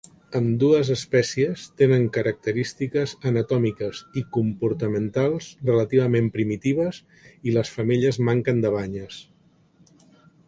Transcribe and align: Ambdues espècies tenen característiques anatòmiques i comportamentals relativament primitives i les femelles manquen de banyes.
Ambdues 0.37 0.87
espècies 0.93 1.65
tenen 1.81 2.07
característiques 2.15 3.13
anatòmiques 3.31 3.99
i 4.21 4.23
comportamentals 4.37 5.49
relativament 5.71 6.31
primitives 6.39 7.01
i 7.51 7.53
les 7.59 7.73
femelles 7.75 8.19
manquen 8.31 8.65
de 8.65 8.73
banyes. 8.77 9.21